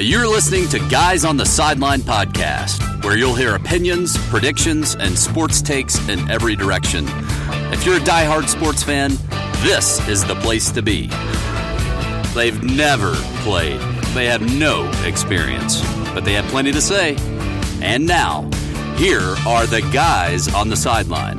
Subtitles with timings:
[0.00, 5.60] You're listening to Guys on the Sideline podcast, where you'll hear opinions, predictions, and sports
[5.60, 7.04] takes in every direction.
[7.70, 9.10] If you're a diehard sports fan,
[9.58, 11.08] this is the place to be.
[12.34, 13.78] They've never played,
[14.14, 15.82] they have no experience,
[16.14, 17.16] but they have plenty to say.
[17.82, 18.48] And now,
[18.96, 21.36] here are the guys on the sideline.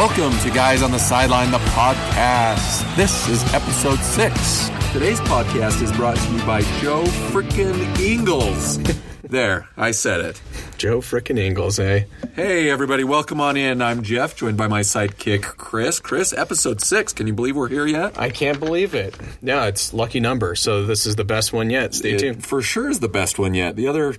[0.00, 2.96] Welcome to Guys on the Sideline, the podcast.
[2.96, 4.70] This is episode six.
[4.94, 8.78] Today's podcast is brought to you by Joe Frickin' Ingles.
[9.30, 10.40] there, I said it.
[10.76, 12.04] Joe frickin' Ingles, eh?
[12.34, 13.80] Hey, everybody, welcome on in.
[13.82, 16.00] I'm Jeff, joined by my sidekick, Chris.
[16.00, 17.12] Chris, episode six.
[17.12, 18.18] Can you believe we're here yet?
[18.18, 19.14] I can't believe it.
[19.42, 21.94] Yeah, it's lucky number, so this is the best one yet.
[21.94, 22.46] Stay It tuned.
[22.46, 23.76] for sure is the best one yet.
[23.76, 24.16] The other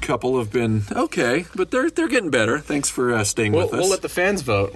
[0.00, 2.58] couple have been okay, but they're they're getting better.
[2.58, 3.80] Thanks for uh, staying We'll, with us.
[3.80, 4.74] we'll let the fans vote.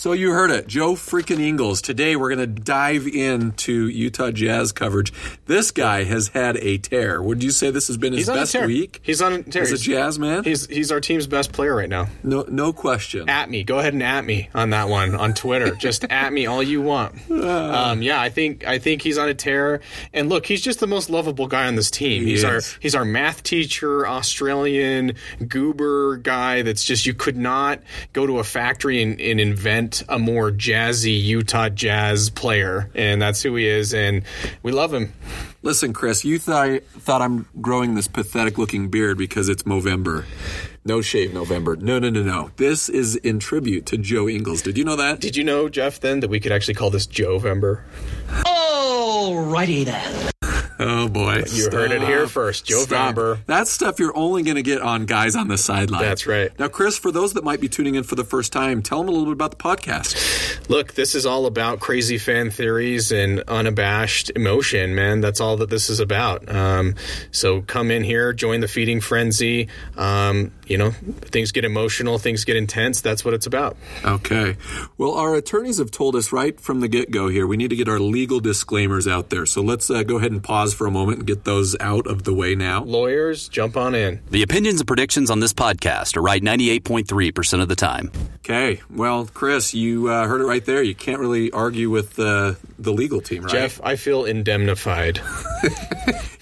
[0.00, 1.82] So you heard it, Joe freaking Ingles.
[1.82, 5.12] Today we're going to dive into Utah Jazz coverage.
[5.44, 7.20] This guy has had a tear.
[7.20, 9.64] Would you say this has been his best week He's on a tear.
[9.64, 10.42] as a Jazz man?
[10.42, 12.06] He's he's our team's best player right now.
[12.22, 13.28] No, no question.
[13.28, 15.74] At me, go ahead and at me on that one on Twitter.
[15.74, 17.30] just at me all you want.
[17.30, 19.82] Um, yeah, I think I think he's on a tear.
[20.14, 22.22] And look, he's just the most lovable guy on this team.
[22.22, 25.16] He he's our he's our math teacher, Australian
[25.46, 26.62] goober guy.
[26.62, 27.80] That's just you could not
[28.14, 33.42] go to a factory and, and invent a more jazzy Utah Jazz player, and that's
[33.42, 33.92] who he is.
[33.94, 34.22] And
[34.62, 35.12] we love him.
[35.62, 40.24] Listen, Chris, you thought thought I'm growing this pathetic looking beard because it's Movember.
[40.84, 41.76] No shave November.
[41.76, 42.50] No, no, no, no.
[42.56, 44.62] This is in tribute to Joe Ingles.
[44.62, 45.20] Did you know that?
[45.20, 47.82] Did you know, Jeff, then that we could actually call this Joe Vember?
[48.28, 50.30] Alrighty then.
[50.82, 51.44] Oh boy.
[51.52, 52.64] You heard it here first.
[52.64, 53.38] Joe Stop.
[53.44, 56.00] That's stuff you're only going to get on guys on the sideline.
[56.00, 56.58] That's right.
[56.58, 59.08] Now, Chris, for those that might be tuning in for the first time, tell them
[59.08, 60.59] a little bit about the podcast.
[60.70, 65.20] Look, this is all about crazy fan theories and unabashed emotion, man.
[65.20, 66.48] That's all that this is about.
[66.48, 66.94] Um,
[67.32, 69.66] so come in here, join the feeding frenzy.
[69.96, 73.00] Um, you know, things get emotional, things get intense.
[73.00, 73.78] That's what it's about.
[74.04, 74.56] Okay.
[74.96, 77.76] Well, our attorneys have told us right from the get go here we need to
[77.76, 79.46] get our legal disclaimers out there.
[79.46, 82.22] So let's uh, go ahead and pause for a moment and get those out of
[82.22, 82.84] the way now.
[82.84, 84.20] Lawyers, jump on in.
[84.30, 88.12] The opinions and predictions on this podcast are right 98.3% of the time.
[88.36, 88.80] Okay.
[88.88, 90.82] Well, Chris, you uh, heard it right there.
[90.82, 93.52] You can't really argue with uh, the legal team, right?
[93.52, 95.20] Jeff, I feel indemnified.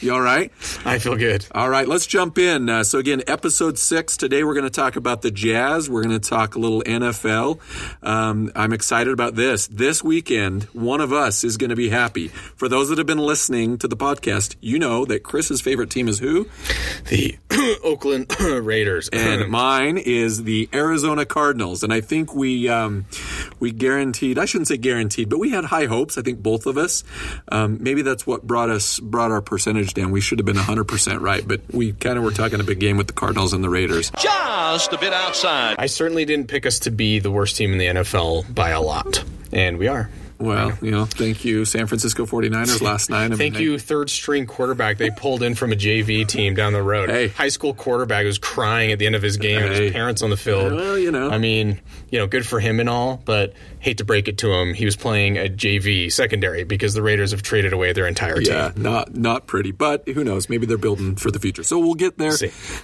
[0.00, 0.52] You all right?
[0.84, 1.44] I feel good.
[1.52, 2.68] All right, let's jump in.
[2.68, 4.16] Uh, so, again, episode six.
[4.16, 5.90] Today, we're going to talk about the Jazz.
[5.90, 7.58] We're going to talk a little NFL.
[8.04, 9.66] Um, I'm excited about this.
[9.66, 12.28] This weekend, one of us is going to be happy.
[12.28, 16.06] For those that have been listening to the podcast, you know that Chris's favorite team
[16.06, 16.48] is who?
[17.08, 17.36] The
[17.82, 19.08] Oakland Raiders.
[19.08, 21.82] And mine is the Arizona Cardinals.
[21.82, 23.06] And I think we um,
[23.60, 26.18] we guaranteed, I shouldn't say guaranteed, but we had high hopes.
[26.18, 27.04] I think both of us.
[27.50, 30.10] Um, maybe that's what brought us brought our percentage down.
[30.10, 32.96] We should have been 100% right, but we kind of were talking a big game
[32.96, 34.10] with the Cardinals and the Raiders.
[34.20, 35.76] just a bit outside.
[35.78, 38.80] I certainly didn't pick us to be the worst team in the NFL by a
[38.80, 39.24] lot.
[39.52, 40.10] And we are.
[40.38, 43.24] Well, you know, thank you, San Francisco 49ers last night.
[43.24, 44.98] I mean, Thank you, third string quarterback.
[44.98, 47.10] They pulled in from a JV team down the road.
[47.10, 47.28] Hey.
[47.28, 49.84] High school quarterback was crying at the end of his game Hey.
[49.84, 50.72] his parents on the field.
[50.72, 51.30] Well, you know.
[51.30, 54.52] I mean, you know, good for him and all, but hate to break it to
[54.52, 54.74] him.
[54.74, 58.52] He was playing a JV secondary because the Raiders have traded away their entire team.
[58.52, 60.48] Yeah, not not pretty, but who knows?
[60.48, 61.62] Maybe they're building for the future.
[61.62, 62.32] So we'll get there.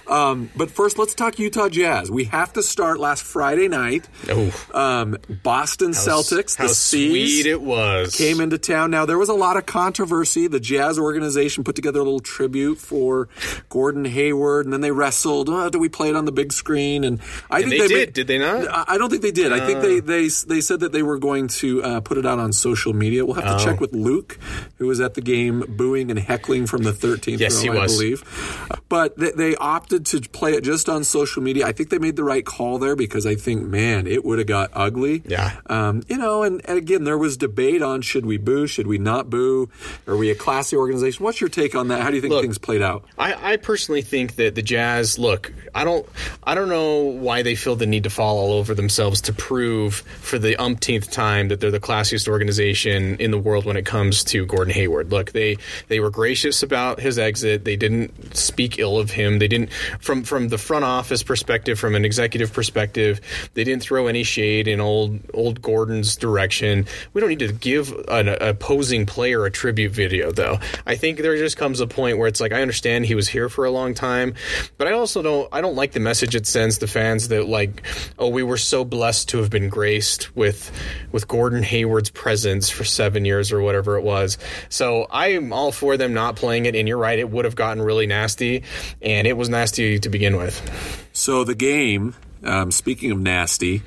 [0.07, 2.09] Um, but first, let's talk Utah Jazz.
[2.11, 4.07] We have to start last Friday night.
[4.29, 4.65] Oh.
[4.73, 8.15] Um, Boston Celtics, How the C's, sweet it was.
[8.15, 8.91] came into town.
[8.91, 10.47] Now there was a lot of controversy.
[10.47, 13.29] The Jazz organization put together a little tribute for
[13.69, 15.49] Gordon Hayward, and then they wrestled.
[15.49, 17.03] Oh, do we play it on the big screen?
[17.03, 17.19] And
[17.49, 18.67] I And think they they did, did they not?
[18.67, 19.51] I I don't think they did.
[19.53, 19.81] I think Uh.
[19.81, 22.93] they they they said that they were going to uh, put it out on social
[22.93, 23.25] media.
[23.25, 23.65] We'll have to Oh.
[23.65, 24.37] check with Luke,
[24.77, 27.81] who was at the game booing and heckling from the 13th Yes, row, he I
[27.83, 27.93] was.
[27.97, 28.23] believe.
[28.89, 31.65] But they, they opted to play it just on social media.
[31.65, 34.47] I think they made the right call there because I think, man, it would have
[34.47, 35.23] got ugly.
[35.27, 35.57] Yeah.
[35.67, 38.97] Um, you know, and, and again, there was debate on should we boo, should we
[38.97, 39.69] not boo?
[40.07, 41.23] Are we a classy organization?
[41.23, 42.01] What's your take on that?
[42.01, 43.05] How do you think Look, things played out?
[43.17, 45.53] I, I personally think that the Jazz look.
[45.73, 46.07] I don't.
[46.43, 49.95] I don't know why they feel the need to fall all over themselves to prove
[49.95, 54.23] for the umpteenth time that they're the classiest organization in the world when it comes
[54.25, 55.11] to Gordon Hayward.
[55.11, 57.65] Look, they they were gracious about his exit.
[57.65, 59.39] They didn't speak ill of him.
[59.39, 63.21] They didn't from from the front office perspective, from an executive perspective,
[63.53, 66.85] they didn't throw any shade in old old Gordon's direction.
[67.13, 70.59] We don't need to give an opposing player a tribute video, though.
[70.85, 73.49] I think there just comes a point where it's like I understand he was here
[73.49, 74.35] for a long time,
[74.77, 75.49] but I also don't.
[75.51, 77.83] I don't like the message it sends the fans that like,
[78.19, 80.71] oh, we were so blessed to have been graced with
[81.11, 84.37] with Gordon Hayward's presence for seven years or whatever it was.
[84.69, 86.75] So I'm all for them not playing it.
[86.75, 88.63] And you're right, it would have gotten really nasty,
[89.01, 91.09] and it was nasty to begin with.
[91.13, 92.15] So the game.
[92.43, 93.81] Um, speaking of nasty,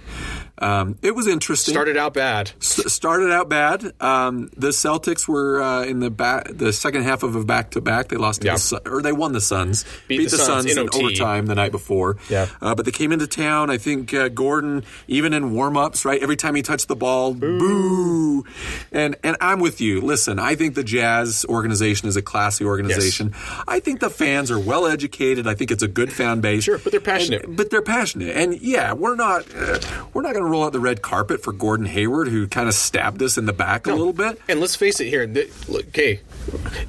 [0.60, 1.72] um, it was interesting.
[1.72, 2.50] Started out bad.
[2.60, 3.92] S- started out bad.
[4.00, 7.80] Um, the Celtics were uh, in the back, the second half of a back to
[7.80, 8.08] back.
[8.08, 8.56] They lost to Yeah.
[8.56, 9.84] the or they won the Suns.
[10.08, 12.16] Beat the Suns in in overtime the night before.
[12.28, 12.46] Yeah.
[12.60, 13.70] Uh, but they came into town.
[13.70, 16.20] I think uh, Gordon, even in warm ups, right?
[16.22, 18.44] Every time he touched the ball, boo.
[18.92, 20.00] And and I'm with you.
[20.00, 23.34] Listen, I think the Jazz organization is a classy organization.
[23.66, 25.46] I think the fans are well educated.
[25.46, 26.64] I think it's a good fan base.
[26.64, 27.44] Sure, but they're passionate.
[27.44, 29.78] And- but they're passionate, and yeah, we're not uh,
[30.12, 32.74] we're not going to roll out the red carpet for Gordon Hayward, who kind of
[32.74, 34.40] stabbed us in the back a little bit.
[34.48, 35.26] And let's face it here.
[35.68, 36.20] look, Okay,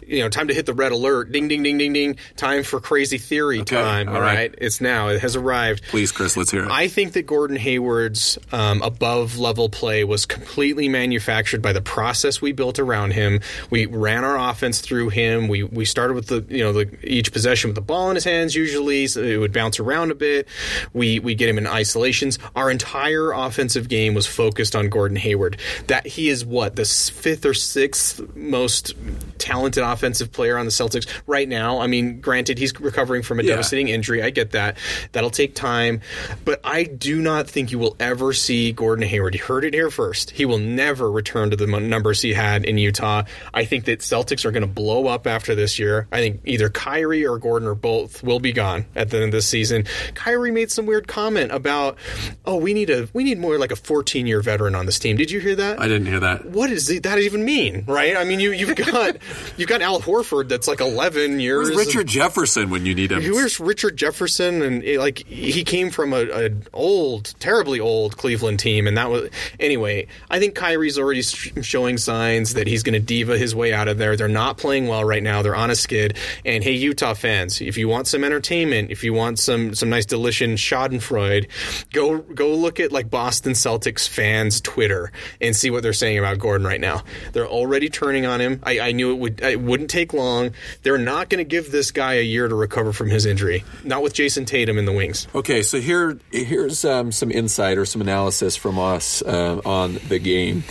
[0.06, 1.32] you know, time to hit the red alert.
[1.32, 2.18] Ding, ding, ding, ding, ding.
[2.38, 4.08] Time for crazy theory time.
[4.08, 4.36] all right.
[4.36, 4.56] right.
[4.58, 5.10] It's now.
[5.10, 5.84] It has arrived.
[5.90, 6.72] Please, Chris, let's hear it.
[6.72, 12.42] I think that Gordon Hayward's um, above level play was completely manufactured by the process
[12.42, 13.42] we built around him.
[13.70, 15.48] We ran our offense through him.
[15.48, 18.26] We we started with the you know the, each possession with the ball in his
[18.26, 18.56] hands.
[18.56, 20.48] Usually, so it would bounce around a bit.
[20.94, 22.40] We we get him in isolations.
[22.56, 25.58] Our entire offensive game was focused on Gordon Hayward.
[25.88, 28.94] That he is what the fifth or sixth most
[29.38, 31.80] talented offensive player on the Celtics right now.
[31.80, 33.52] I mean, granted, he's recovering from a Yeah.
[33.52, 34.22] devastating injury.
[34.22, 34.78] I get that.
[35.12, 36.02] That'll take time.
[36.46, 39.34] But I do not think you will ever see Gordon Hayward.
[39.36, 40.32] You heard it here first.
[40.32, 43.24] He will never return to the numbers he had in Utah.
[43.54, 46.08] I think that Celtics are going to blow up after this year.
[46.12, 49.32] I think either Kyrie or Gordon or both will be gone at the end of
[49.32, 49.86] this season.
[50.14, 51.98] Kyrie made some weird comment about,
[52.46, 55.18] oh, we need a we need more like a 14 year veteran on this team.
[55.18, 55.80] Did you hear that?
[55.80, 56.46] I didn't hear that.
[56.46, 58.16] what does that even mean, right?
[58.16, 59.18] I mean, you you've got
[59.58, 61.70] you've got Al Horford that's like 11 years.
[61.70, 63.24] Where's Richard Jefferson when you need him?
[63.34, 64.62] Where's Richard Jefferson?
[64.62, 69.10] And it, like he came from a, a old, terribly old Cleveland team, and that
[69.10, 70.08] was anyway.
[70.30, 73.98] I think Kyrie's already showing signs that he's going to diva his way out of
[73.98, 74.16] there.
[74.16, 75.42] They're not playing well right now.
[75.42, 76.18] They're on a skid.
[76.46, 80.06] And hey, Utah fans, if you want some entertainment, if you want some some nice
[80.06, 81.48] delicious Schadenfreude,
[81.92, 86.40] go go look at like Boston Celtics fans Twitter and see what they're saying about
[86.40, 87.04] Gordon right now.
[87.32, 88.60] They're already turning on him.
[88.64, 90.56] I, I knew it would it wouldn't take long.
[90.82, 93.64] They're not going to give this guy a year to recover from his injury.
[93.84, 95.28] Not with Jayson Tatum in the wings.
[95.36, 100.18] Okay, so here here's um, some insight or some analysis from us uh, on the
[100.18, 100.64] game.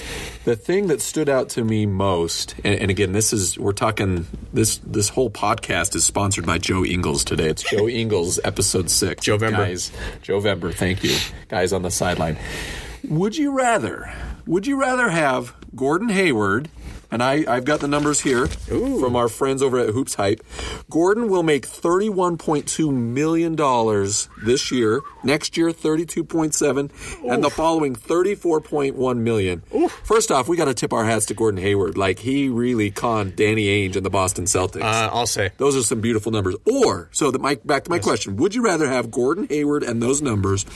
[0.48, 4.26] The thing that stood out to me most, and, and again, this is we're talking
[4.50, 7.50] this this whole podcast is sponsored by Joe Ingles today.
[7.50, 9.22] It's Joe Ingles, episode six.
[9.26, 9.58] Joe Vember.
[9.58, 9.92] guys,
[10.22, 10.72] Joe Vember.
[10.72, 11.14] Thank you,
[11.48, 12.38] guys on the sideline.
[13.10, 14.10] Would you rather?
[14.46, 16.70] Would you rather have Gordon Hayward?
[17.10, 20.40] And I, I've got the numbers here from our friends over at HoopsHype.
[20.90, 23.56] Gordon will make $31.2 million
[24.44, 25.00] this year.
[25.24, 29.62] Next year, 32.7 and the following, 34.1 million.
[30.04, 31.96] First off, we got to tip our hats to Gordon Hayward.
[31.96, 34.82] Like, he really conned Danny Ainge and the Boston Celtics.
[34.82, 35.50] Uh, I'll say.
[35.56, 36.56] Those are some beautiful numbers.
[36.70, 40.02] Or so that my back to my question: Would you rather have Gordon Hayward and
[40.02, 40.66] those numbers,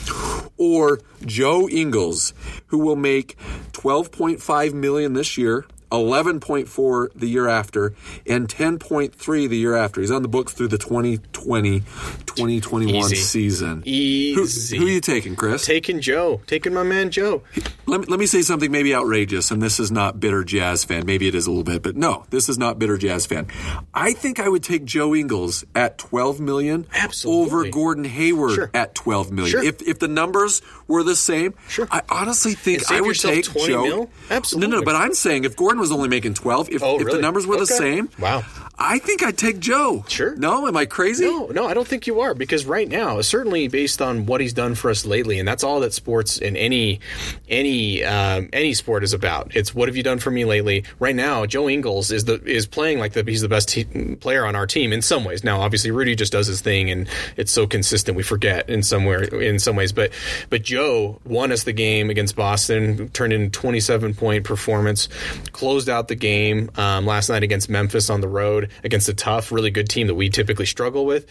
[0.57, 2.33] or Joe Ingles,
[2.67, 3.37] who will make
[3.71, 5.65] twelve point five million this year?
[5.93, 7.93] 11.4 the year after
[8.27, 10.01] and 10.3 the year after.
[10.01, 11.79] He's on the books through the 2020
[12.25, 13.15] 2021 Easy.
[13.15, 13.77] season.
[13.83, 14.77] Who, Easy.
[14.77, 15.65] who are you taking, Chris?
[15.65, 17.43] Taking Joe, taking my man Joe.
[17.85, 21.05] let me, let me say something maybe outrageous, and this is not bitter jazz fan.
[21.05, 23.47] Maybe it is a little bit, but no, this is not bitter jazz fan.
[23.93, 27.45] I think I would take Joe Ingles at twelve million Absolutely.
[27.45, 28.71] over Gordon Hayward Sure.
[28.73, 29.51] at twelve million.
[29.51, 29.63] Sure.
[29.63, 31.87] If if the numbers were the same, Sure.
[31.91, 33.83] I honestly think I would take 20 Joe.
[33.83, 34.09] mil?
[34.31, 34.71] Absolutely.
[34.71, 34.83] no, no.
[34.83, 37.57] But I'm saying if Gordon was only making twelve, if, Oh, if the numbers were
[37.57, 38.43] the same, Wow.
[38.77, 40.03] I think I'd take Joe.
[40.07, 40.35] Sure.
[40.35, 41.25] No, am I crazy?
[41.25, 44.53] No, no, I don't think you are because right now, certainly based on what he's
[44.53, 46.99] done for us lately, and that's all that sports in any
[47.47, 49.55] any um, any sport is about.
[49.55, 50.85] It's what have you done for me lately?
[50.97, 54.43] Right now, Joe Ingles is the is playing like the he's the best te- player
[54.43, 55.43] on our team in some ways.
[55.43, 59.21] Now, obviously, Rudy just does his thing, and it's so consistent we forget in somewhere
[59.23, 59.91] in some ways.
[59.91, 60.13] But
[60.49, 65.09] but Joe won us the game against Boston, turned in twenty seven point performance,
[65.51, 69.51] closed out the game um, last night against Memphis on the road against a tough,
[69.51, 71.25] really good team that we typically struggle with.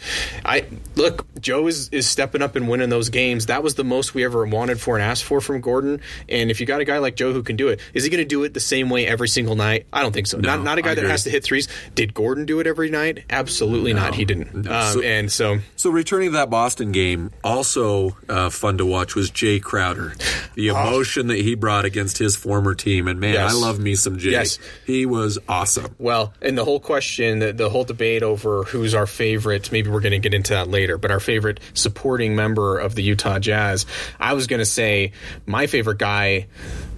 [0.45, 3.47] I look Joe is, is stepping up and winning those games.
[3.47, 6.01] That was the most we ever wanted for and asked for from Gordon.
[6.29, 8.23] And if you got a guy like Joe who can do it, is he going
[8.23, 9.87] to do it the same way every single night?
[9.93, 10.39] I don't think so.
[10.39, 11.69] not not a guy that has to hit threes.
[11.95, 13.25] Did Gordon do it every night?
[13.31, 14.15] Absolutely not.
[14.15, 14.67] He didn't.
[14.69, 19.15] Um, So- and so So returning to that Boston game, also uh, fun to watch
[19.15, 20.15] was Jae Crowder.
[20.55, 23.53] The emotion that he brought against his former team, and man, Yes.
[23.53, 24.33] I love me some Jae.
[24.33, 24.59] Yes.
[24.87, 25.95] He was awesome.
[25.99, 30.01] Well, and the whole question, the, the whole debate over who's our favorite, maybe we're
[30.01, 33.87] going to get into that later, but our favorite supporting member of the Utah Jazz,
[34.19, 35.13] I was going to say
[35.47, 36.49] my favorite guy,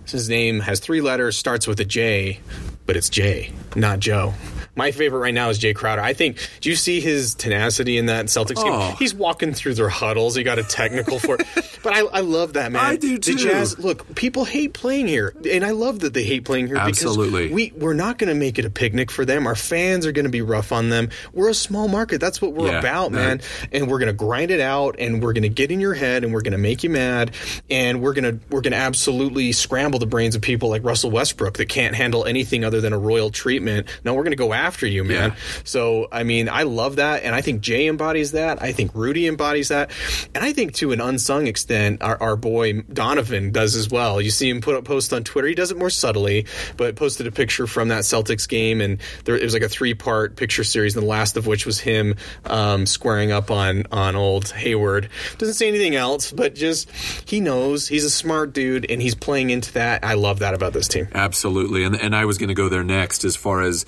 [0.07, 2.41] his name has three letters, starts with a J,
[2.87, 4.35] but it's Jae, not Joe.
[4.77, 6.03] My favorite right now is Jae Crowder.
[6.03, 6.39] I think.
[6.61, 8.89] Do you see his tenacity in that Celtics Oh.
[8.89, 8.97] game?
[8.99, 10.35] He's walking through their huddles.
[10.35, 11.47] He got a technical for it.
[11.85, 12.83] But I, I love that man.
[12.83, 13.35] I do, too.
[13.35, 13.39] The.
[13.41, 13.79] Jazz.
[13.79, 17.43] Look, people hate playing here, and I love that they hate playing here Absolutely.
[17.49, 19.47] because we we're not going to make it a picnic for them.
[19.47, 21.11] Our fans are going to be rough on them.
[21.35, 22.23] We're a small market.
[22.23, 23.43] That's what we're Yeah, about, man.
[23.71, 26.25] And we're going to grind it out, and we're going to get in your head,
[26.25, 27.35] and we're going to make you mad,
[27.69, 31.11] and we're going to we're going to absolutely scramble the brains of people like Russell
[31.11, 33.89] Westbrook that can't handle anything other than a royal treatment.
[34.07, 35.31] No, we're going to go after you, man.
[35.31, 35.37] Yeah.
[35.65, 38.63] So I mean, I love that, and I think Jae embodies that.
[38.63, 39.91] I think Rudy embodies that,
[40.35, 44.21] and I think to an unsung extent, our, our boy Donovan does as well.
[44.21, 45.49] You see him put up posts on Twitter.
[45.49, 49.37] He does it more subtly, but posted a picture from that Celtics game, and there
[49.37, 52.15] it was like a three part picture series, and the last of which was him
[52.47, 55.09] um, squaring up on on old Hayward.
[55.39, 56.91] Doesn't say anything else, but just
[57.27, 60.05] he knows he's a smart dude, and he's playing into that.
[60.05, 61.09] I love that about this team.
[61.15, 63.25] Absolutely, and and I was going to go there next.
[63.25, 63.85] As far as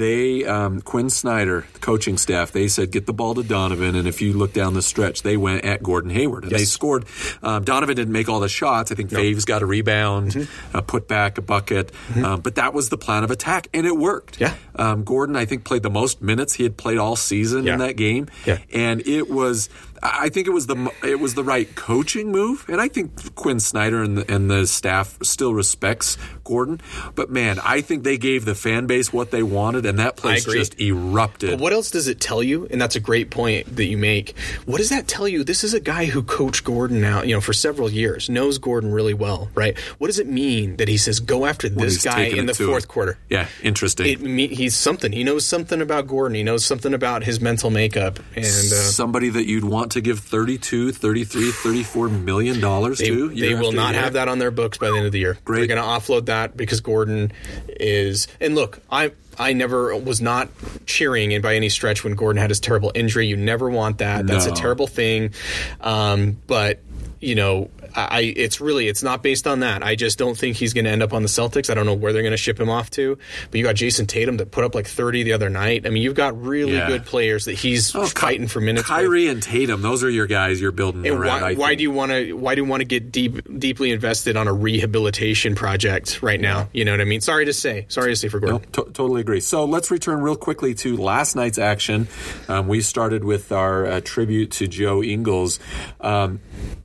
[0.00, 4.08] they, um, Quin Snyder, the coaching staff, they said get the ball to Donovan, and
[4.08, 7.04] if you look down the stretch, they went at Gordon Hayward, and they scored.
[7.42, 8.90] Um, Donovan didn't make all the shots.
[8.90, 10.76] I think Faves got a rebound, Mm-hmm.
[10.76, 13.96] a put back, a bucket, um, but that was the plan of attack, and it
[13.96, 14.40] worked.
[14.40, 14.54] Yeah.
[14.76, 17.74] um, Gordon, I think, played the most minutes he had played all season Yeah.
[17.74, 18.58] in that game, Yeah.
[18.72, 19.68] and it was.
[20.02, 23.60] I think it was the it was the right coaching move, and I think Quin
[23.60, 26.80] Snyder and the, and the staff still respects Gordon.
[27.14, 30.44] But man, I think they gave the fan base what they wanted, and that place
[30.44, 31.50] just erupted.
[31.50, 32.66] But what else does it tell you?
[32.70, 34.36] And that's a great point that you make.
[34.64, 35.44] What does that tell you?
[35.44, 38.92] This is a guy who coached Gordon now, you know, for several years, knows Gordon
[38.92, 39.78] really well, right?
[39.98, 42.88] What does it mean that he says go after this guy in the fourth him.
[42.88, 43.18] quarter?
[43.28, 44.06] Yeah, interesting.
[44.06, 45.12] It he's something.
[45.12, 46.34] He knows something about Gordon.
[46.34, 48.18] He knows something about his mental makeup.
[48.34, 53.28] And uh, Somebody that you'd want to give 32, 33, 34 million dollars to.
[53.30, 54.02] they will not year.
[54.02, 55.38] have that on their books by the end of the year.
[55.44, 55.58] Great.
[55.66, 57.32] They're going to offload that because Gordon
[57.68, 58.28] is.
[58.40, 60.48] And look, I I never was not
[60.86, 63.26] cheering and by any stretch when Gordon had his terrible injury.
[63.26, 64.26] You never want that.
[64.26, 64.52] That's No.
[64.52, 65.32] a terrible thing.
[65.80, 66.80] Um, but
[67.20, 69.82] you know, I it's really it's not based on that.
[69.82, 71.70] I just don't think he's going to end up on the Celtics.
[71.70, 73.18] I don't know where they're going to ship him off to.
[73.50, 75.86] But you got Jayson Tatum that put up like 30 the other night.
[75.86, 76.88] I mean, you've got really Yeah.
[76.88, 78.82] good players that he's Oh, fighting for minutes.
[78.88, 78.96] with.
[78.96, 81.40] Kyrie and Tatum, those are your guys you're building And around.
[81.42, 82.32] why, why do you want to?
[82.34, 86.68] Why do you want to get deep, deeply invested on a rehabilitation project right now?
[86.72, 87.20] You know what I mean?
[87.20, 87.86] Sorry to say.
[87.88, 88.60] Sorry to say for Gordon.
[88.72, 89.40] To- totally agree.
[89.40, 92.08] So let's return real quickly to last night's action.
[92.48, 95.58] Um, we started with our uh, tribute to Joe Ingles.
[96.00, 96.40] Um,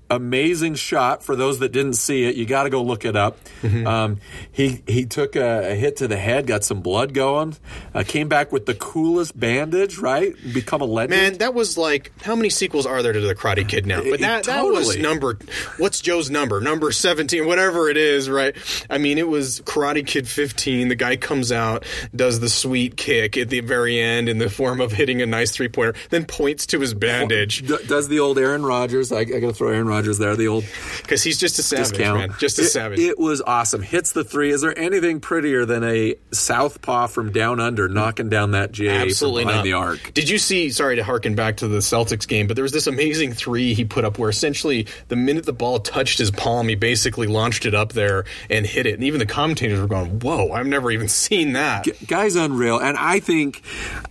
[0.10, 2.36] amazing shot for those that didn't see it.
[2.36, 3.38] You got to go look it up.
[3.62, 3.88] Mm-hmm.
[3.88, 4.20] Um,
[4.52, 7.56] he he took a, a hit to the head, got some blood going,
[7.94, 9.98] uh, came back with the coolest bandage.
[9.98, 11.12] Right, become a legend.
[11.12, 14.02] Man, that was like how many sequels are there to the Karate Kid now?
[14.04, 15.38] But that that was number.
[15.78, 16.62] What's Joe's number?
[16.62, 18.56] Number seventeen, whatever it is, right?
[18.90, 20.88] I mean, it was Karate Kid fifteen.
[20.88, 21.86] The guy comes out,
[22.16, 25.52] does the sweet kick at the very end in the form of hitting a nice
[25.52, 29.12] three pointer, then points to his bandage does the old Aaron Rodgers?
[29.12, 30.36] I, I got to throw Aaron Rodgers there.
[30.36, 30.66] The old
[31.02, 32.20] because he's just a savage, discount.
[32.20, 32.36] man.
[32.40, 33.00] Just a it, savage.
[33.00, 33.82] It was awesome.
[33.82, 34.52] Hits the three.
[34.52, 39.44] Is there anything prettier than a southpaw from down under knocking down that J Absolutely
[39.44, 39.64] from behind not.
[39.64, 40.14] the arc?
[40.14, 40.70] Did you see?
[40.70, 43.86] Sorry to harken back to the Celtics game, but there was this amazing three he
[43.86, 47.74] put up where essentially the minute the ball touched his palm, he basically launched it
[47.74, 48.96] up there and hit it.
[48.96, 52.98] And even the commentators were going, "Whoa, I've never even seen that." Guy's unreal, and
[52.98, 53.62] I think,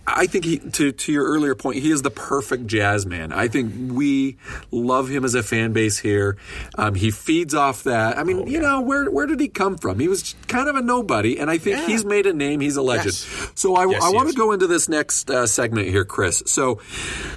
[0.07, 3.31] I think he to to your earlier point, he is the perfect jazz man.
[3.31, 4.37] I think we
[4.71, 6.37] love him as a fan base here.
[6.79, 8.17] Um, he feeds off that.
[8.17, 9.99] I mean, Oh, you know, where where did he come from?
[9.99, 11.85] He was kind of a nobody, and I think Yeah.
[11.85, 12.59] he's made a name.
[12.61, 13.05] He's a legend.
[13.13, 13.51] Yes.
[13.53, 16.41] So I, Yes, I want to go into this next uh, segment here, Chris.
[16.47, 16.79] So,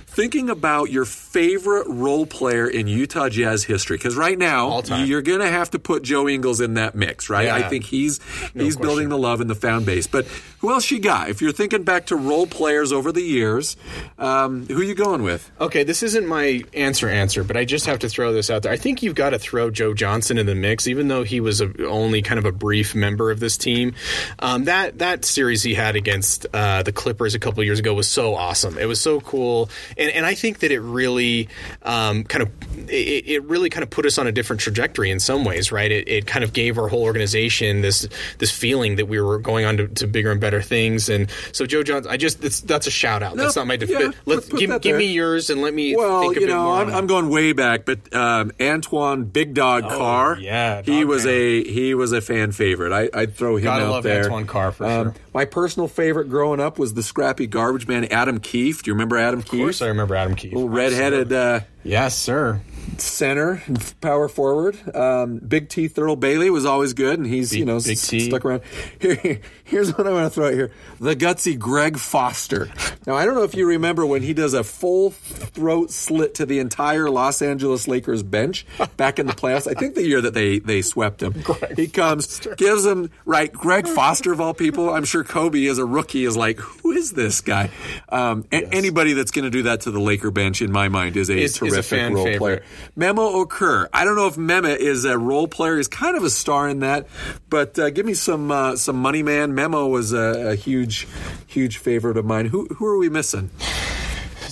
[0.07, 5.41] thinking about your favorite role player in Utah Jazz history, because right now you're going
[5.41, 7.47] to have to put Joe Ingles in that mix, right?
[7.47, 7.57] Yeah.
[7.57, 8.19] I think he's
[8.55, 8.83] No he's question.
[8.89, 10.07] building the love in the fan base.
[10.07, 10.27] But
[10.61, 11.29] who else you got?
[11.29, 13.77] If you're thinking back to role players over the years,
[14.19, 15.51] um, who you going with?
[15.61, 18.73] Okay, this isn't my answer answer, but I just have to throw this out there.
[18.73, 21.61] I think you've got to throw Joe Johnson in the mix, even though he was
[21.61, 23.95] a, only kind of a brief member of this team.
[24.39, 28.09] Um, that that series he had against uh, the Clippers a couple years ago was
[28.09, 28.79] so awesome.
[28.79, 31.49] It was so cool, and and, I think that it really
[31.83, 35.21] um, kind of it, it really kind of put us on a different trajectory in
[35.21, 35.91] some ways, right?
[35.91, 38.09] It, it kind of gave our whole organization this
[38.39, 41.09] this feeling that we were going on to, to bigger and better things.
[41.09, 43.37] And so Joe Johnson, I just that's, that's a shout out.
[43.37, 45.73] No, that's not my def- yeah, let put- put give, give me yours and let
[45.75, 46.75] me Well, think a you bit know, more.
[46.75, 51.25] I'm, I'm going way back, but um, Antoine Big Dog Carr, Oh, yeah, he was
[51.25, 51.35] Man.
[51.35, 52.93] a he was a fan favorite.
[52.93, 54.19] I, I'd throw him Gotta out love there.
[54.19, 55.15] Um, Antoine Carr for sure.
[55.33, 58.83] My personal favorite growing up was the scrappy garbage man Adam Keefe.
[58.83, 60.53] Do you remember Adam Of course, I remember Adam Keefe.
[60.53, 62.61] Little redheaded uh, Yes, sir.
[62.97, 63.63] Center,
[64.01, 64.77] power forward.
[64.97, 68.45] Um, Big T Thurl Bailey was always good, and he's Big- you know s- stuck
[68.45, 68.63] around.
[69.01, 72.69] Here, here's what I want to throw out here: the gutsy Greg Foster.
[73.07, 76.47] Now I don't know if you remember when he does a full throat slit to
[76.47, 78.67] the entire Los Angeles Lakers bench
[78.97, 79.67] back in the playoffs.
[79.71, 81.35] I think the year that they they swept him.
[81.77, 83.53] he comes, gives him right.
[83.53, 84.91] Greg Foster of all people.
[84.91, 87.71] I'm sure Kobe as a rookie is like, who is this guy?
[88.09, 91.17] Um, a- Anybody that's going to do that to the Laker bench, in my mind,
[91.17, 92.39] is a Is- is a terrific role favorite.
[92.39, 92.63] player.
[92.97, 93.89] Memo Okur.
[93.93, 95.77] I don't know if Memo is a role player.
[95.77, 97.07] He's kind of a star in that,
[97.49, 99.55] but uh, give me some uh, some money man.
[99.55, 101.07] Memo was a, a huge,
[101.47, 102.47] huge favorite of mine.
[102.47, 103.51] Who who are we missing?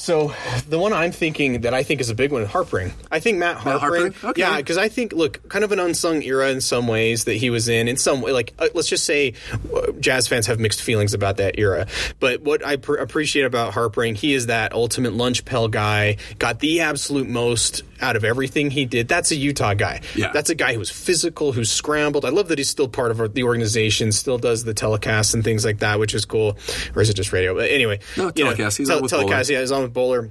[0.07, 0.33] So
[0.69, 2.93] the one I'm thinking that I think is a big one, Harpring.
[3.11, 4.13] I think Matt Matt Harpring.
[4.13, 4.31] Harpring?
[4.31, 4.41] Okay.
[4.41, 7.51] Yeah, because I think look, kind of an unsung era in some ways that he
[7.51, 7.89] was in.
[7.89, 9.35] In some way, like uh, let's just say,
[9.75, 11.89] uh, Jazz fans have mixed feelings about that era.
[12.21, 16.19] But what I pr- appreciate about Harpring, he is that ultimate lunch pail guy.
[16.39, 19.09] Got the absolute most out of everything he did.
[19.09, 20.01] That's a Utah guy.
[20.15, 20.33] Yeah.
[20.33, 22.25] That's a guy who was physical, who scrambled.
[22.25, 25.65] I love that he's still part of the organization, still does the telecasts and things
[25.65, 26.57] like that, which is cool.
[26.95, 27.55] Or is it just radio?
[27.55, 28.79] But anyway, No, you know, telecast.
[28.79, 29.23] He's on with Boler.
[29.25, 29.51] telecast.
[29.51, 30.31] Yeah, he's on with Boler.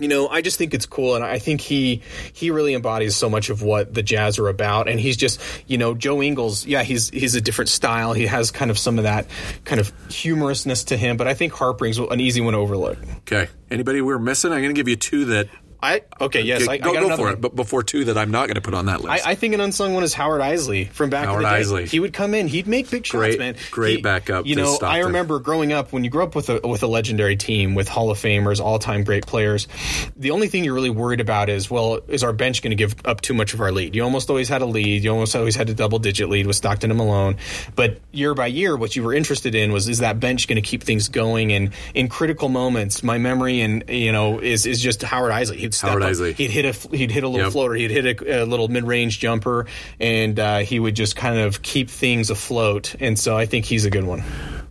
[0.00, 2.02] You know, I just think it's cool, and I think he
[2.32, 4.88] he really embodies so much of what the Jazz are about.
[4.88, 6.64] And he's just, you know, Joe Ingles.
[6.64, 8.12] Yeah, he's he's a different style.
[8.12, 9.26] He has kind of some of that
[9.64, 11.16] kind of humorousness to him.
[11.16, 12.96] But I think Harpring's an easy one to overlook.
[13.26, 13.48] Okay.
[13.72, 14.52] Anybody we're missing?
[14.52, 15.48] I'm going to give you two that.
[15.82, 17.32] I okay, yes, I, go I got go another for one.
[17.34, 17.40] it.
[17.40, 19.26] But before two that I'm not going to put on that list.
[19.26, 21.62] I, I think an unsung one is Howard Eisley from back Howard in the day.
[21.62, 21.88] Eisley.
[21.88, 23.56] He would come in, he'd make big shots, Great- man.
[23.70, 26.60] great He- backup You know, I remember growing up when you grow up with a
[26.66, 29.68] with a legendary team with Hall of Famers, all time great players.
[30.16, 32.96] The only thing you're really worried about is, well, is our bench going to give
[33.04, 33.94] up too much of our lead?
[33.94, 35.04] You almost always had a lead.
[35.04, 37.36] You almost always had a double digit lead with Stockton and Malone.
[37.76, 40.68] But year by year, what you were interested in was is that bench going to
[40.68, 41.52] keep things going?
[41.52, 45.67] And in critical moments, my memory and you know is is just Howard Eisley.
[45.68, 46.34] He'd step Howard up, Eisley.
[46.34, 47.52] He'd hit a he'd hit a little Yep.
[47.52, 47.74] floater.
[47.74, 49.66] He'd hit a, a little mid range jumper,
[50.00, 52.94] and uh, he would just kind of keep things afloat.
[53.00, 54.22] And so I think he's a good one.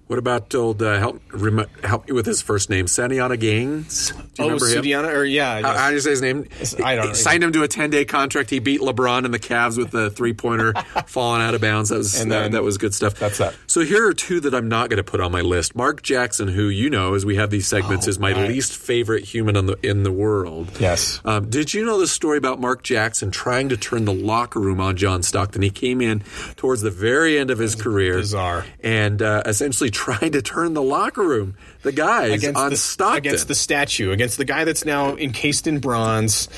[0.08, 2.86] What about old uh, help rem- help me with his first name?
[2.86, 4.12] Sundiata Gaines.
[4.12, 4.84] Do you oh, remember him?
[4.84, 6.48] Sundiata, or yeah, How, how do you say his name?
[6.82, 8.50] I don't He signed him to a 10 day contract.
[8.50, 10.74] He beat LeBron and the Cavs with the three pointer
[11.08, 11.90] falling out of bounds.
[11.90, 13.16] That was And that, then- that was good stuff.
[13.16, 13.54] That's that.
[13.68, 15.76] So here are two that I'm not going to put on my list.
[15.76, 18.48] Mark Jackson, who you know, as we have these segments, Oh, is my right.
[18.48, 20.72] least favorite human in the in the world.
[20.80, 21.20] Yes.
[21.26, 24.80] Um, did you know the story about Mark Jackson trying to turn the locker room
[24.80, 25.62] on John Stockton?
[25.62, 26.24] He came in
[26.56, 28.66] towards the very end of his career, bizarre.
[28.82, 33.18] and uh, essentially trying to turn the locker room, the guys against on the Stockton.
[33.18, 36.50] against the statue, against the guy that's now encased in bronze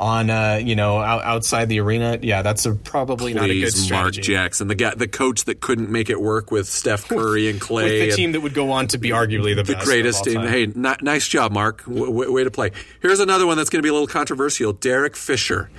[0.00, 2.18] on uh, you know out, outside the arena.
[2.20, 4.12] Yeah, that's a, probably not a good Please, Mark.
[4.14, 7.84] Jackson, the guy, the coach that couldn't make it work with Steph Curry and Klay,
[7.84, 10.40] With the team that would go on to be arguably the, the best greatest team.
[10.40, 11.84] Hey, ni- nice job, Mark.
[11.84, 12.72] W- w- way to play.
[13.00, 14.72] Here's another one that's going to be a little controversial.
[14.72, 15.70] Derek Fisher.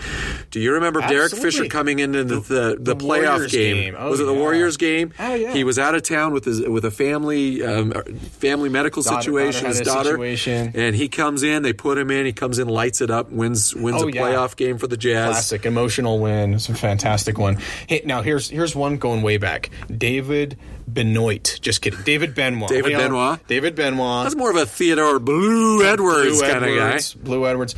[0.51, 3.75] Do you remember Derek Fisher coming into the the, the, playoff game?
[3.75, 3.95] game.
[3.97, 4.39] Oh, was it the yeah.
[4.39, 5.13] Warriors game?
[5.19, 5.51] Oh, yeah.
[5.51, 7.91] He was out of town with his with a family um,
[8.39, 9.63] family medical Daughter- situation.
[9.63, 10.71] daughter his daughter, situation.
[10.75, 11.63] and he comes in.
[11.63, 12.25] They put him in.
[12.25, 14.21] He comes in, lights it up, wins wins Oh, a yeah.
[14.21, 15.31] playoff game for the Jazz.
[15.31, 16.53] Classic emotional win.
[16.53, 17.57] It's a fantastic one.
[17.87, 19.69] Hey, now here's here's one going way back.
[19.95, 21.59] David Benoit.
[21.61, 22.01] Just kidding.
[22.03, 22.69] David Benoit.
[22.69, 23.47] David We all- Benoit?
[23.47, 24.23] David Benoit.
[24.25, 26.99] That's more of a Theodore Blue Edwards Blue kind of guy.
[27.23, 27.75] Blue Edwards.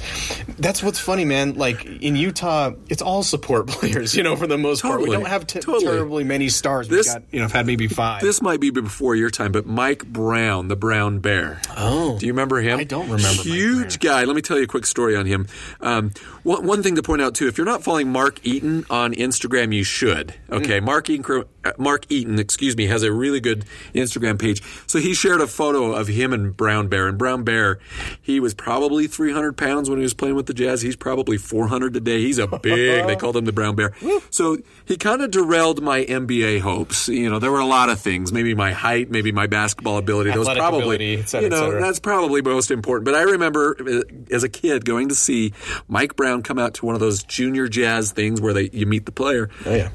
[0.58, 1.56] That's what's funny, man.
[1.56, 4.16] Like in Utah, it's all support players.
[4.16, 5.86] You know, for the most part, we don't have t- Totally.
[5.86, 6.88] terribly many stars.
[6.88, 8.22] This- We've got, you know, have had maybe five.
[8.22, 11.62] This might be before your time, but Mike Brown, the Brown Bear.
[11.78, 12.18] Oh.
[12.20, 12.80] do you remember him?
[12.80, 14.24] I don't remember Huge guy.
[14.24, 15.48] Let me tell you a quick story on him.
[15.82, 16.12] Um,
[16.46, 19.76] one, one thing to point out too: if you're not following Mark Eaton on Instagram,
[19.76, 20.34] you should.
[20.50, 20.86] Okay, Hmm.
[20.86, 24.62] Mark Eaton, uh, Mark Eaton, excuse me, has a really good Instagram page.
[24.88, 27.08] So he shared a photo of him and Brown Bear.
[27.08, 27.80] And Brown Bear,
[28.22, 30.82] he was probably 300 pounds when he was playing with the Jazz.
[30.82, 32.22] He's probably 400 today.
[32.22, 33.06] He's a big.
[33.08, 33.94] they called him the Brown Bear.
[34.30, 37.10] So he kind of derailed my NBA hopes.
[37.10, 38.32] You know, there were a lot of things.
[38.32, 40.32] Maybe my height, maybe my basketball ability.
[40.32, 43.06] Those probably, ability, et cetera, you know, that's probably most important.
[43.06, 44.02] But I remember uh,
[44.34, 45.54] as a kid going to see
[45.88, 49.06] Mike Brown come out to one of those junior jazz things where they you meet
[49.06, 49.50] the player.
[49.66, 49.90] oh yeah.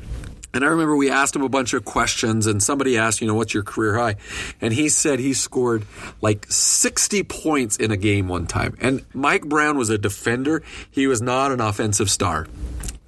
[0.53, 3.35] And I remember we asked him a bunch of questions, and somebody asked, you know,
[3.35, 4.17] what's your career high?
[4.61, 5.85] And he said he scored
[6.21, 8.77] like 60 points in a game one time.
[8.81, 12.49] And Mike Brown was a defender, he was not an offensive star.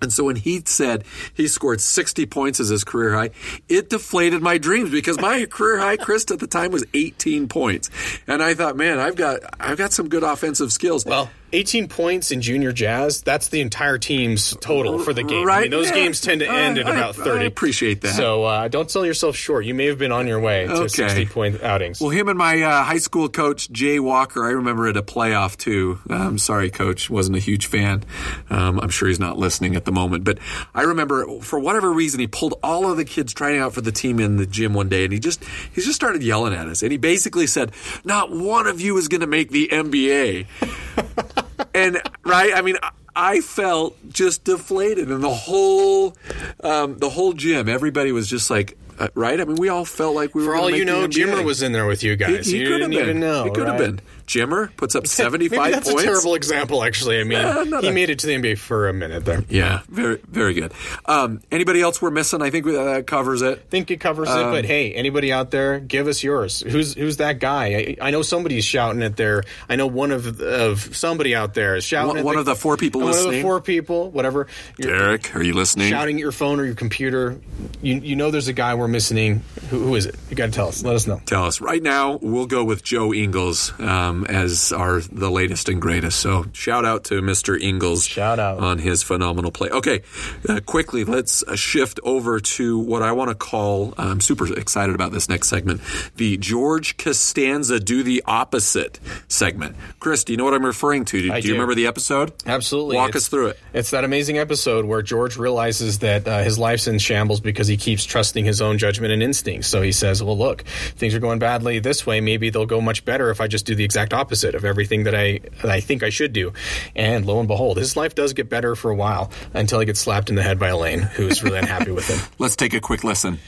[0.01, 3.31] And so when he said he scored 60 points as his career high,
[3.69, 7.89] it deflated my dreams because my career high, Chris, at the time was 18 points.
[8.27, 11.05] And I thought, man, I've got I've got some good offensive skills.
[11.05, 15.43] Well, 18 points in junior jazz, that's the entire team's total for the game.
[15.43, 15.95] I Right, mean, those yeah.
[15.95, 17.47] games tend to end at I- about I 30.
[17.47, 18.15] appreciate that.
[18.15, 19.65] So uh, don't sell yourself short.
[19.65, 20.89] You may have been on your way to Okay.
[20.89, 22.01] 60 point outings.
[22.01, 25.57] Well, him and my uh, high school coach Jay Walker, I remember at a playoff
[25.57, 25.99] too.
[26.09, 28.05] I'm sorry, coach, wasn't a huge fan.
[28.51, 30.39] Um, I'm sure he's not listening at the moment, but
[30.75, 33.93] I remember for whatever reason he pulled all of the kids trying out for the
[33.93, 36.83] team in the gym one day, and he just he just started yelling at us,
[36.83, 37.73] and he basically said,
[38.05, 40.47] "Not one of you is going to make the NBA."
[41.75, 42.77] and right, I mean.
[43.15, 46.17] I- felt just deflated, and the whole,
[46.65, 49.39] um, the whole gym, everybody was just like, uh, right?
[49.39, 50.55] I mean, we all felt like we were.
[50.55, 52.47] For all you know, Jimmer was in there with you guys.
[52.47, 53.17] he you could have didn't been.
[53.17, 53.45] even know.
[53.45, 54.01] He could have been.
[54.33, 56.03] Jimmer puts up Maybe seventy-five that's points.
[56.03, 57.21] a terrible example, actually.
[57.21, 57.41] I mean,
[57.83, 59.45] he a- made it to the NBA for a minute there.
[59.49, 60.73] Yeah, very, very good.
[61.07, 62.41] Um, anybody else we're missing?
[62.43, 63.59] I think we- that covers it.
[63.59, 66.61] I think it covers it, Um, but hey, anybody out there, give us yours.
[66.61, 67.97] Who's who's that guy?
[68.01, 69.45] I, I know somebody's shouting at their.
[69.69, 72.09] I know one of of somebody out there is shouting.
[72.09, 74.47] One- at one of the four people one of the four people, whatever.
[74.79, 75.91] You're Derek, are you listening?
[75.91, 77.39] shouting at your phone or your computer.
[77.83, 79.43] You you know there's a guy we're missing.
[79.71, 80.15] Who, who is it?
[80.31, 80.83] You got to tell us.
[80.85, 81.21] Let us know.
[81.27, 82.19] Tell us right now.
[82.23, 86.21] We'll go with Joe Ingles um, as our the latest and greatest.
[86.21, 87.61] So shout out to Mr.
[87.61, 88.07] Ingles.
[88.07, 88.59] Shout out.
[88.59, 89.69] on his phenomenal play.
[89.71, 90.03] Okay,
[90.49, 93.95] uh, quickly let's uh, shift over to what I want to call.
[93.99, 95.81] I'm super excited about this next segment,
[96.17, 99.77] the George Costanza do the opposite segment.
[100.01, 101.23] Chris, do you know what I'm referring to?
[101.23, 102.33] Do, I do you remember the episode?
[102.47, 102.97] Absolutely.
[102.97, 103.59] Walk It's- us through it.
[103.73, 107.77] It's that amazing episode where George realizes that uh, his life's in shambles because he
[107.77, 109.69] keeps trusting his own judgment and instincts.
[109.69, 110.63] So he says, "Well, look,
[110.97, 112.21] things are going badly this way.
[112.21, 115.15] Maybe they'll go much better if I just do the exact opposite of everything that
[115.15, 116.53] I that I think I should do."
[116.97, 120.01] And lo and behold, his life does get better for a while until he gets
[120.01, 122.21] slapped in the head by Elaine, who's really unhappy with him.
[122.39, 123.39] Let's take a quick listen.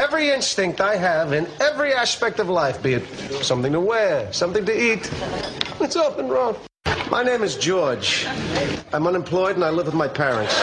[0.00, 3.06] Every instinct I have in every aspect of life, be it
[3.42, 5.10] something to wear, something to eat,
[5.80, 6.56] it's often wrong.
[7.10, 8.26] My name is George.
[8.92, 10.54] I'm unemployed and I live with my parents.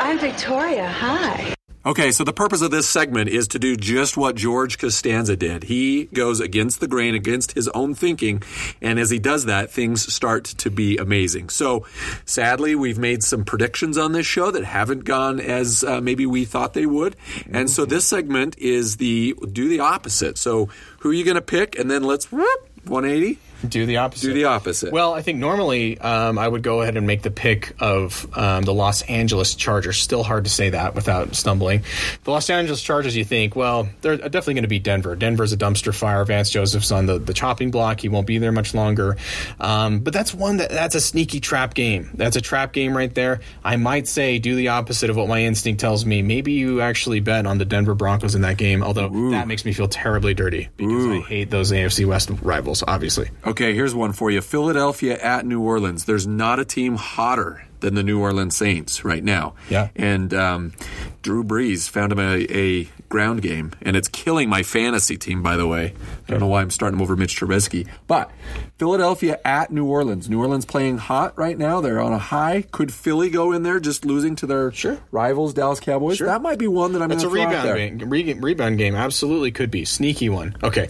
[0.00, 0.88] I'm Victoria.
[0.88, 1.54] Hi.
[1.84, 5.64] Okay, so the purpose of this segment is to do just what George Costanza did.
[5.64, 8.42] He goes against the grain, against his own thinking,
[8.82, 11.48] and as he does that, things start to be amazing.
[11.48, 11.86] So,
[12.26, 16.44] sadly, we've made some predictions on this show that haven't gone as uh, maybe we
[16.44, 17.16] thought they would,
[17.50, 20.36] and so this segment is the do the opposite.
[20.36, 21.78] So, who are you going to pick?
[21.78, 23.38] And then let's whoop, 180.
[23.68, 24.26] Do the opposite.
[24.28, 24.92] Do the opposite.
[24.92, 28.64] Well, I think normally um, I would go ahead and make the pick of um,
[28.64, 29.98] the Los Angeles Chargers.
[29.98, 31.82] Still hard to say that without stumbling.
[32.24, 35.16] The Los Angeles Chargers, you think, well, they're definitely going to beat Denver.
[35.16, 36.24] Denver's a dumpster fire.
[36.24, 38.00] Vance Joseph's on the, the chopping block.
[38.00, 39.16] He won't be there much longer.
[39.58, 42.10] Um, but that's one that that's a sneaky trap game.
[42.14, 43.40] That's a trap game right there.
[43.64, 46.22] I might say do the opposite of what my instinct tells me.
[46.22, 49.72] Maybe you actually bet on the Denver Broncos in that game, although that makes me
[49.72, 53.30] feel terribly dirty because I hate those AFC West rivals, obviously.
[53.50, 54.40] Okay, here's one for you.
[54.40, 56.04] Philadelphia at New Orleans.
[56.04, 59.54] There's not a team hotter than the New Orleans Saints right now.
[59.68, 59.88] Yeah.
[59.96, 60.72] And um,
[61.22, 65.56] Drew Brees found him a, a ground game, and it's killing my fantasy team, by
[65.56, 65.92] the way.
[66.26, 67.86] I don't know why I'm starting him over Mitch Trubisky.
[68.06, 68.30] But
[68.78, 70.30] Philadelphia at New Orleans.
[70.30, 71.82] New Orleans playing hot right now.
[71.82, 72.62] They're on a high.
[72.70, 74.98] Could Philly go in there just losing to their Sure.
[75.10, 76.16] rivals, Dallas Cowboys?
[76.16, 76.26] Sure.
[76.28, 78.10] That might be one that I'm That's a going to throw out rebound.
[78.10, 80.56] Re- rebound game absolutely could be sneaky one.
[80.62, 80.88] Okay,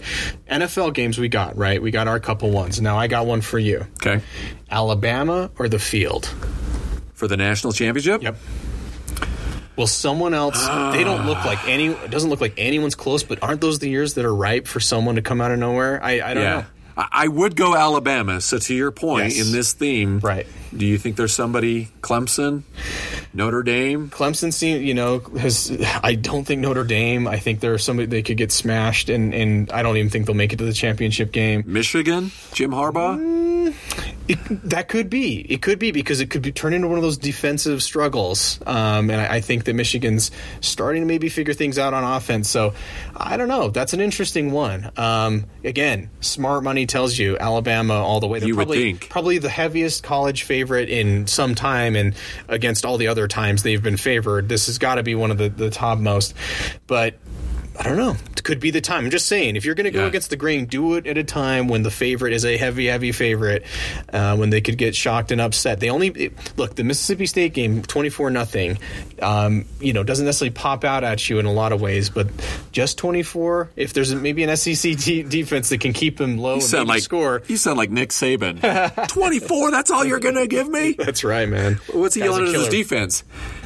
[0.49, 1.81] NFL games we got right.
[1.81, 2.79] We got our couple ones.
[2.79, 3.85] Now I got one for you.
[4.05, 4.21] Okay.
[4.69, 6.33] Alabama or the field?
[7.13, 8.23] For the national championship?
[8.23, 8.37] Yep.
[9.77, 10.59] Will someone else?
[10.93, 11.87] They don't look like any.
[11.87, 13.23] It doesn't look like anyone's close.
[13.23, 16.03] But aren't those the years that are ripe for someone to come out of nowhere?
[16.03, 16.49] I, I don't Yeah.
[16.61, 16.65] know.
[16.97, 18.41] I I would go Alabama.
[18.41, 19.45] So to your point, Yes.
[19.47, 20.45] in this theme, Right.
[20.75, 22.63] Do you think there's somebody Clemson,
[23.33, 24.09] Notre Dame?
[24.09, 25.71] Clemson, seem, you know, has.
[26.03, 27.27] I don't think Notre Dame.
[27.27, 30.35] I think there's somebody they could get smashed, and and I don't even think they'll
[30.35, 31.63] make it to the championship game.
[31.65, 33.41] Michigan, Jim Harbaugh.
[34.27, 34.37] It,
[34.69, 35.39] that could be.
[35.39, 38.59] It could be because it could be turn into one of those defensive struggles.
[38.65, 40.31] Um, and I, I think that Michigan's
[40.61, 42.49] starting to maybe figure things out on offense.
[42.49, 42.73] So
[43.15, 43.69] I don't know.
[43.69, 44.91] That's an interesting one.
[44.97, 48.39] Um, again, smart money tells you Alabama all the way.
[48.39, 49.09] They're You would probably, think.
[49.09, 52.15] probably the heaviest college favorite in some time, and
[52.47, 55.37] against all the other times they've been favored, this has got to be one of
[55.37, 56.33] the, the top most.
[56.87, 57.15] But
[57.81, 58.15] I don't know.
[58.37, 59.05] It could be the time.
[59.05, 60.07] I'm just saying, if you're going to go Yeah.
[60.07, 63.11] against the grain, do it at a time when the favorite is a heavy, heavy
[63.11, 63.63] favorite,
[64.13, 65.79] uh, when they could get shocked and upset.
[65.79, 68.77] They only it- look the Mississippi State game, 24 nothing.
[69.19, 72.27] Um, you know, doesn't necessarily pop out at you in a lot of ways, but
[72.71, 73.69] just 24.
[73.75, 77.01] If there's maybe an SEC t- defense that can keep them low You and like
[77.01, 77.41] score.
[77.47, 78.59] You sound like Nick Saban.
[79.07, 79.71] Twenty four.
[79.71, 80.93] That's all you're gonna give me.
[80.97, 81.79] That's right, man.
[81.91, 83.23] What's he Guy's a yelling at his defense?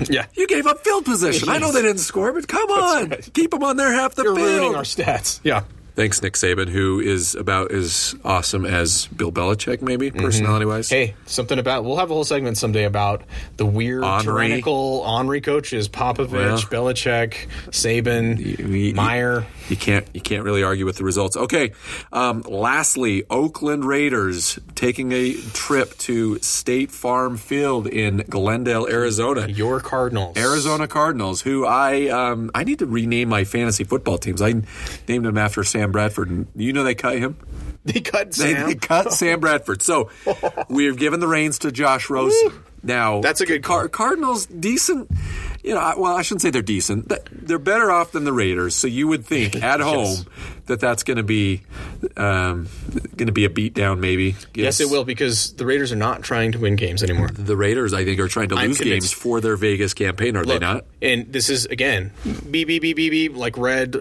[0.10, 0.26] Yeah.
[0.36, 1.50] You gave up field position.
[1.50, 3.30] I know they didn't score, but come on, right.
[3.34, 4.48] keep them on there half the You're field.
[4.48, 5.40] ruining our stats.
[5.44, 5.64] Yeah.
[5.96, 10.90] Thanks, Nick Saban, who is about as awesome as Bill Belichick, maybe personality wise.
[10.90, 10.96] Mm-hmm.
[11.12, 13.24] Hey, something about we'll have a whole segment someday about
[13.56, 14.24] the weird Henry.
[14.24, 16.58] tyrannical Henry coaches: Popovich, Well.
[16.58, 18.38] Belichick, Saban,
[18.70, 19.46] you- Meyer.
[19.70, 21.36] You can't you can't really argue with the results.
[21.38, 21.72] Okay.
[22.12, 29.48] Um, lastly, Oakland Raiders taking a trip to State Farm Field in Glendale, Arizona.
[29.48, 34.42] Your Cardinals, Arizona Cardinals, who I um, I need to rename my fantasy football teams.
[34.42, 34.54] I
[35.08, 37.38] named them after Sam Bradford, and you know they cut him.
[37.86, 38.68] They cut Sam.
[38.68, 39.82] they cut Sam Bradford.
[39.84, 40.10] So
[40.70, 42.36] we've given the reins to Josh Rose.
[42.82, 45.10] Now That's a good Car- Cardinals decent.
[45.66, 47.12] You know, I- well, I shouldn't say they're decent.
[47.32, 48.76] They're better off than the Raiders.
[48.76, 50.16] So you would think at home
[50.68, 51.62] that that's going to be
[52.18, 52.68] um,
[53.16, 54.36] going to be a beatdown, maybe.
[54.54, 57.30] yes, it will because the Raiders are not trying to win games anymore.
[57.30, 59.08] The Raiders, I think, are trying to I'm lose convinced.
[59.10, 60.38] games for their Vegas campaign.
[60.38, 60.86] Are Look, they not?
[61.02, 62.12] And this is again,
[62.50, 63.96] beep beep beep beep beep, like red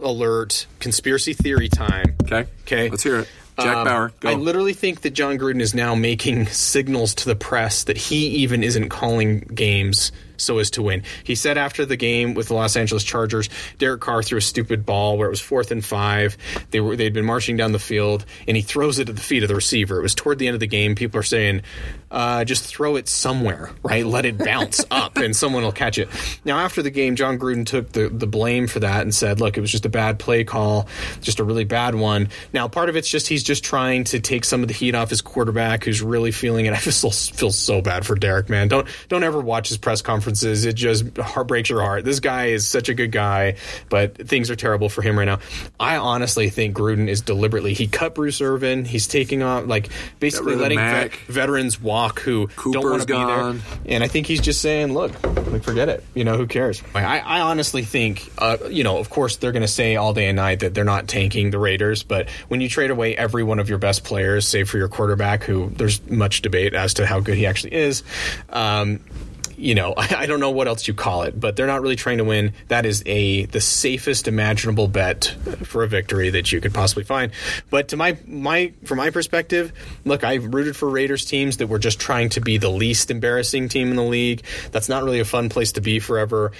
[0.00, 2.14] alert, conspiracy theory time.
[2.22, 2.46] Okay.
[2.62, 2.90] Okay.
[2.90, 3.28] Let's hear it.
[3.60, 4.28] Jack Um, Bauer, go.
[4.30, 8.28] I literally think that Jon Gruden is now making signals to the press that he
[8.28, 11.02] even isn't calling games so as to win.
[11.24, 13.48] He said after the game with the Los Angeles Chargers,
[13.78, 16.36] Derek Carr threw a stupid ball where it was fourth and five.
[16.70, 19.42] They were they'd been marching down the field, and he throws it at the feet
[19.42, 19.98] of the receiver.
[19.98, 20.94] It was toward the end of the game.
[20.94, 21.62] People are saying,
[22.10, 24.06] uh, just throw it somewhere, right?
[24.06, 26.08] Let it bounce up, and someone will catch it.
[26.44, 29.56] Now after the game, Jon Gruden took the the blame for that and said, look,
[29.56, 30.88] it was just a bad play call,
[31.20, 32.28] just a really bad one.
[32.52, 35.10] Now part of it's just he's just trying to take some of the heat off
[35.10, 36.72] his quarterback, who's really feeling it.
[36.78, 38.68] I feel so, feel so bad for Derek, man.
[38.68, 40.64] Don't don't ever watch his press conferences.
[40.64, 42.04] It just heartbreaks your heart.
[42.04, 43.56] This guy is such a good guy,
[43.88, 45.38] but things are terrible for him right now.
[45.80, 48.84] I honestly think Gruden is deliberately he cut Bruce Irvin.
[48.84, 49.88] He's taking off like
[50.20, 53.58] basically letting vet- veterans walk who don't want to be gone.
[53.58, 53.94] there.
[53.94, 56.04] And I think he's just saying, look, like forget it.
[56.14, 56.82] You know, who cares?
[56.94, 60.28] I, I honestly think, uh, you know, of course they're going to say all day
[60.28, 63.58] and night that they're not tanking the Raiders, but when you trade away every one
[63.58, 67.20] of your best players, save for your quarterback, who there's much debate as to how
[67.20, 68.02] good he actually is.
[68.50, 69.00] Um,
[69.58, 71.96] you know, I, I don't know what else you call it, but they're not really
[71.96, 72.52] trying to win.
[72.68, 77.32] That is a the safest imaginable bet for a victory that you could possibly find.
[77.70, 79.72] But to my my from my perspective,
[80.04, 83.68] look, I've rooted for Raiders teams that were just trying to be the least embarrassing
[83.68, 84.44] team in the league.
[84.70, 86.52] That's not really a fun place to be forever.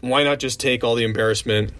[0.00, 1.72] Why not just take all the embarrassment?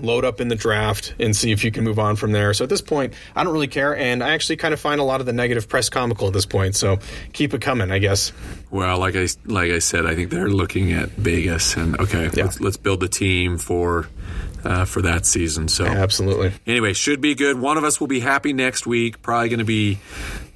[0.00, 2.52] Load up in the draft and see if you can move on from there.
[2.54, 5.04] So at this point, I don't really care, and I actually kind of find a
[5.04, 6.76] lot of the negative press comical at this point.
[6.76, 6.98] So
[7.32, 8.32] keep it coming, I guess.
[8.70, 12.44] Well, like I like I said, I think they're looking at Vegas and okay, Yeah.
[12.44, 14.08] let's let's build the team for
[14.64, 15.68] uh, for that season.
[15.68, 16.52] So Absolutely.
[16.66, 17.58] anyway, should be good.
[17.58, 19.22] One of us will be happy next week.
[19.22, 19.98] Probably going to be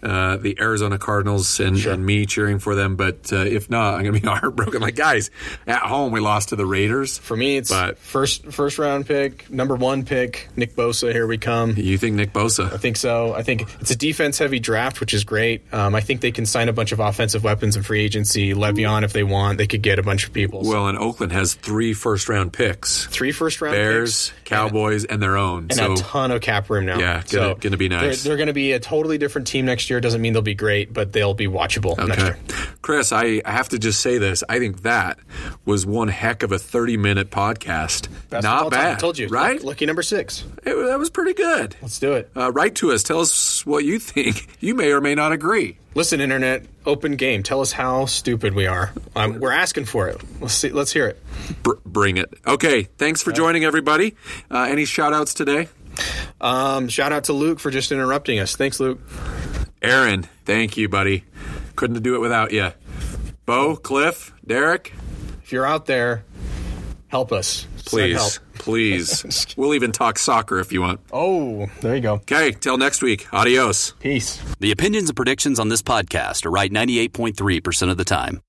[0.02, 2.96] uh, the Arizona Cardinals and, and me cheering for them.
[2.96, 4.80] But uh, if not, I'm going to be heartbroken.
[4.80, 5.30] Like guys,
[5.66, 7.18] at home we lost to the Raiders.
[7.18, 11.12] For me, it's But- first first round pick, number one pick, Nick Bosa.
[11.12, 11.74] Here we come.
[11.76, 12.72] You think Nick Bosa?
[12.72, 13.34] I think so.
[13.34, 15.62] I think it's a defense heavy draft, which is great.
[15.72, 18.54] Um, I think they can sign a bunch of offensive weapons in free agency.
[18.54, 20.62] Le'Veon, if they want, they could get a bunch of people.
[20.64, 25.22] Well, and Oakland has three first round picks: three first round Bears, picks, Cowboys, and
[25.22, 25.62] their own.
[25.70, 26.98] and so a ton of cap room now.
[26.98, 28.22] Yeah, gonna- gonna be nice.
[28.22, 30.00] They're, they're going to be a totally different team next year.
[30.00, 32.24] Doesn't mean they'll be great, but they'll be watchable next Okay.
[32.24, 32.38] year.
[32.82, 34.42] Chris, I, I have to just say this.
[34.48, 35.18] I think that
[35.64, 38.08] was one heck of a 30 minute podcast.
[38.30, 38.70] Best Not time.
[38.70, 38.96] bad.
[38.96, 39.54] I told you, Right?
[39.56, 40.44] Lucky, lucky number six.
[40.64, 41.76] It- that was pretty good.
[41.82, 42.30] Let's do it.
[42.36, 43.02] Uh, write to us.
[43.02, 44.48] Tell us what you think.
[44.60, 45.78] You may or may not agree.
[45.94, 47.42] Listen, internet, open game.
[47.42, 48.92] Tell us how stupid we are.
[49.16, 50.20] Um, we're asking for it.
[50.40, 50.70] Let's see.
[50.70, 51.22] Let's hear it.
[51.62, 52.32] Br- bring it.
[52.46, 52.84] Okay.
[52.84, 54.14] Thanks for joining, everybody.
[54.50, 55.68] Uh, any shout outs today?
[56.40, 58.54] Um, shout out to Luke for just interrupting us.
[58.54, 59.00] Thanks, Luke.
[59.82, 61.24] Aaron, thank you, buddy.
[61.74, 62.70] Couldn't do it without you.
[63.44, 64.92] Bo, Cliff, Derek,
[65.42, 66.22] If you're out there,
[67.08, 67.66] help us.
[67.86, 68.32] Please, help.
[68.60, 69.46] Please.
[69.56, 71.00] we'll even talk soccer if you want.
[71.12, 72.14] Oh, there you go.
[72.14, 72.52] Okay.
[72.52, 73.26] Till next week.
[73.32, 73.92] Adios.
[73.98, 74.40] Peace.
[74.60, 78.40] The opinions and predictions on this podcast are right 98.3% of the time.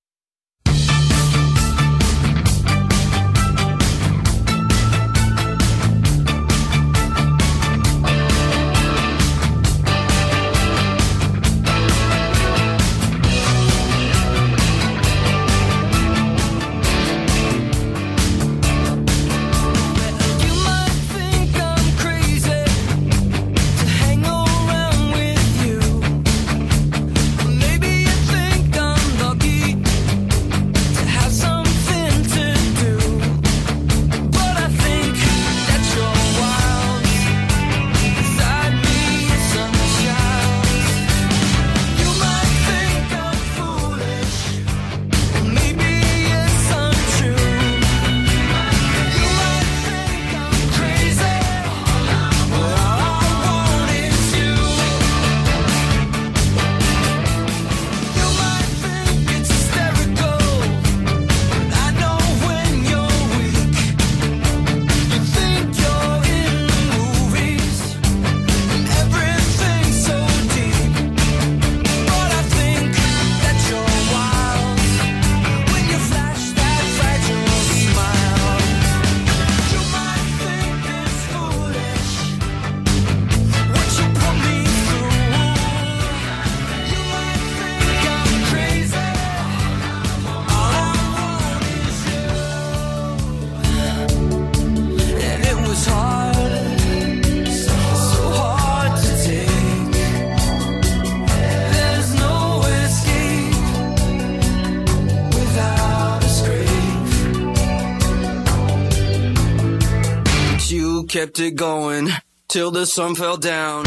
[112.52, 113.86] Till the sun fell down.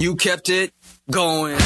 [0.00, 0.72] You kept it
[1.08, 1.56] going.